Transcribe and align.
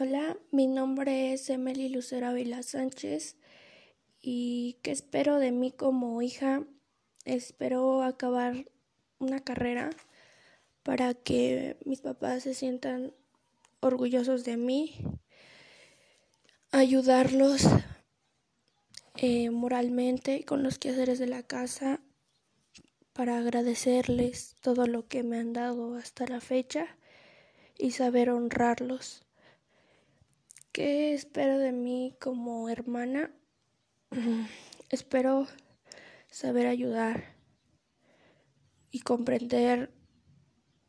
Hola, 0.00 0.36
mi 0.50 0.66
nombre 0.66 1.32
es 1.32 1.48
Emily 1.50 1.88
Lucera 1.88 2.32
Vila 2.32 2.64
Sánchez 2.64 3.36
y 4.20 4.76
¿qué 4.82 4.90
espero 4.90 5.38
de 5.38 5.52
mí 5.52 5.70
como 5.70 6.20
hija? 6.20 6.64
Espero 7.24 8.02
acabar 8.02 8.68
una 9.20 9.38
carrera 9.38 9.90
para 10.82 11.14
que 11.14 11.76
mis 11.84 12.00
papás 12.00 12.42
se 12.42 12.54
sientan 12.54 13.14
orgullosos 13.78 14.44
de 14.44 14.56
mí, 14.56 14.96
ayudarlos 16.72 17.62
eh, 19.14 19.50
moralmente 19.50 20.44
con 20.44 20.64
los 20.64 20.80
quehaceres 20.80 21.20
de 21.20 21.28
la 21.28 21.44
casa 21.44 22.00
para 23.12 23.38
agradecerles 23.38 24.56
todo 24.60 24.88
lo 24.88 25.06
que 25.06 25.22
me 25.22 25.38
han 25.38 25.52
dado 25.52 25.94
hasta 25.94 26.26
la 26.26 26.40
fecha 26.40 26.98
y 27.78 27.92
saber 27.92 28.30
honrarlos. 28.30 29.23
¿Qué 30.74 31.14
espero 31.14 31.58
de 31.58 31.70
mí 31.70 32.16
como 32.20 32.68
hermana? 32.68 33.30
espero 34.90 35.46
saber 36.32 36.66
ayudar 36.66 37.36
y 38.90 38.98
comprender 38.98 39.92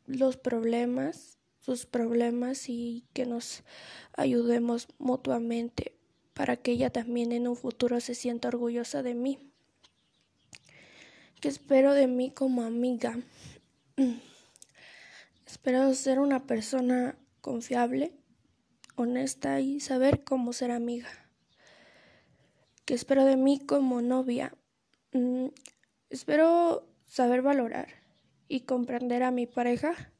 los 0.04 0.36
problemas, 0.38 1.38
sus 1.60 1.86
problemas 1.86 2.68
y 2.68 3.04
que 3.12 3.26
nos 3.26 3.62
ayudemos 4.16 4.88
mutuamente 4.98 5.96
para 6.34 6.56
que 6.56 6.72
ella 6.72 6.90
también 6.90 7.30
en 7.30 7.46
un 7.46 7.54
futuro 7.54 8.00
se 8.00 8.16
sienta 8.16 8.48
orgullosa 8.48 9.04
de 9.04 9.14
mí. 9.14 9.38
¿Qué 11.40 11.46
espero 11.46 11.94
de 11.94 12.08
mí 12.08 12.32
como 12.32 12.62
amiga? 12.62 13.20
espero 15.46 15.94
ser 15.94 16.18
una 16.18 16.44
persona 16.44 17.16
confiable 17.40 18.25
honesta 18.96 19.60
y 19.60 19.80
saber 19.80 20.24
cómo 20.24 20.52
ser 20.52 20.70
amiga. 20.70 21.08
¿Qué 22.84 22.94
espero 22.94 23.24
de 23.24 23.36
mí 23.36 23.60
como 23.60 24.00
novia? 24.02 24.54
Mm, 25.12 25.46
espero 26.10 26.86
saber 27.06 27.42
valorar 27.42 27.88
y 28.48 28.60
comprender 28.60 29.22
a 29.22 29.30
mi 29.30 29.46
pareja, 29.46 30.12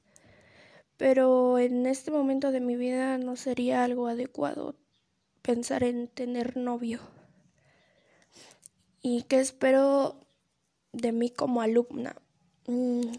pero 0.97 1.59
en 1.59 1.87
este 1.87 2.11
momento 2.11 2.53
de 2.53 2.61
mi 2.61 2.77
vida 2.77 3.19
no 3.19 3.37
sería 3.37 3.85
algo 3.85 4.09
adecuado 4.09 4.77
pensar 5.43 5.85
en 5.85 6.09
tener 6.09 6.57
novio. 6.57 7.01
¿Y 9.01 9.23
qué 9.23 9.39
espero 9.41 10.19
de 10.93 11.13
mí 11.13 11.31
como 11.31 11.63
alumna? 11.63 12.17
Mm, 12.67 13.13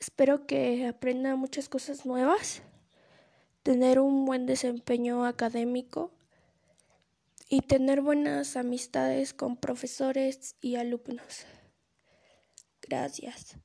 espero 0.00 0.46
que 0.46 0.86
aprenda 0.86 1.36
muchas 1.36 1.68
cosas 1.68 2.06
nuevas 2.06 2.62
tener 3.62 3.98
un 4.00 4.24
buen 4.24 4.46
desempeño 4.46 5.26
académico 5.26 6.12
y 7.48 7.60
tener 7.62 8.00
buenas 8.00 8.56
amistades 8.56 9.34
con 9.34 9.56
profesores 9.56 10.56
y 10.60 10.76
alumnos. 10.76 11.46
Gracias. 12.82 13.58